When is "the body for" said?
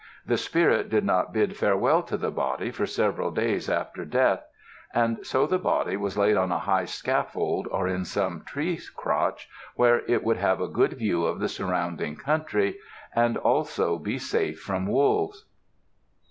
2.17-2.87